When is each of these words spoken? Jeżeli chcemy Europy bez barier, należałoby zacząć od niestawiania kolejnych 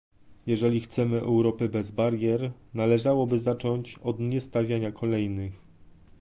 Jeżeli 0.47 0.79
chcemy 0.79 1.19
Europy 1.19 1.69
bez 1.69 1.91
barier, 1.91 2.51
należałoby 2.73 3.39
zacząć 3.39 3.97
od 4.03 4.19
niestawiania 4.19 4.91
kolejnych 4.91 5.61